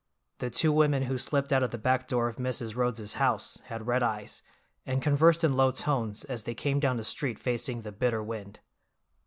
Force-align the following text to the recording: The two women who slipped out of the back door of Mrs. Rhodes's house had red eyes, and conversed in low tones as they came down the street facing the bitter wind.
The 0.39 0.49
two 0.49 0.71
women 0.71 1.03
who 1.03 1.19
slipped 1.19 1.53
out 1.53 1.61
of 1.61 1.69
the 1.69 1.77
back 1.77 2.07
door 2.07 2.27
of 2.27 2.37
Mrs. 2.37 2.75
Rhodes's 2.75 3.13
house 3.21 3.59
had 3.65 3.85
red 3.85 4.01
eyes, 4.01 4.41
and 4.83 4.99
conversed 4.99 5.43
in 5.43 5.55
low 5.55 5.69
tones 5.69 6.23
as 6.23 6.41
they 6.41 6.55
came 6.55 6.79
down 6.79 6.97
the 6.97 7.03
street 7.03 7.37
facing 7.37 7.83
the 7.83 7.91
bitter 7.91 8.23
wind. 8.23 8.61